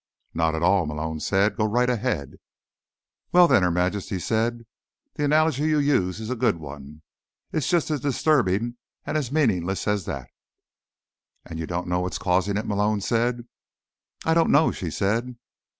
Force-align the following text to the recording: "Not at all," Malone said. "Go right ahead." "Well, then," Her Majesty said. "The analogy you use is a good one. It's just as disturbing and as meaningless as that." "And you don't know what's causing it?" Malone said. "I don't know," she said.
"Not 0.33 0.55
at 0.55 0.63
all," 0.63 0.87
Malone 0.87 1.19
said. 1.19 1.55
"Go 1.55 1.67
right 1.67 1.87
ahead." 1.87 2.37
"Well, 3.31 3.47
then," 3.47 3.61
Her 3.61 3.69
Majesty 3.69 4.17
said. 4.17 4.65
"The 5.13 5.23
analogy 5.23 5.65
you 5.67 5.77
use 5.77 6.19
is 6.19 6.31
a 6.31 6.35
good 6.35 6.55
one. 6.57 7.03
It's 7.53 7.69
just 7.69 7.91
as 7.91 7.99
disturbing 7.99 8.77
and 9.05 9.15
as 9.15 9.31
meaningless 9.31 9.87
as 9.87 10.05
that." 10.05 10.31
"And 11.45 11.59
you 11.59 11.67
don't 11.67 11.87
know 11.87 11.99
what's 11.99 12.17
causing 12.17 12.57
it?" 12.57 12.65
Malone 12.65 13.01
said. 13.01 13.47
"I 14.25 14.33
don't 14.33 14.49
know," 14.49 14.71
she 14.71 14.89
said. 14.89 15.35